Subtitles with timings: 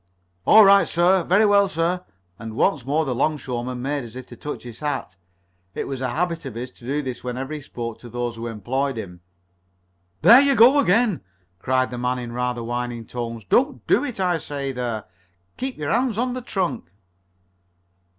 [0.47, 1.23] "All right, sir.
[1.23, 2.03] Very well, sir,"
[2.39, 5.15] and once more the 'longshoreman made as if to touch his hat.
[5.75, 8.47] It was a habit of his to do this whenever spoken to by those who
[8.47, 9.21] employed him.
[10.23, 11.21] "There you go again!"
[11.59, 13.45] cried the man in rather whining tones.
[13.45, 14.71] "Don't do it, I say!
[14.71, 15.03] There!
[15.57, 16.91] Keep your hands on the trunk!"